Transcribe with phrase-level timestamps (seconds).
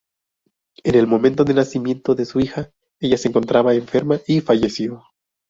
[0.83, 5.03] En el momento del nacimiento de su hija, ella se encontraba enferma y falleció.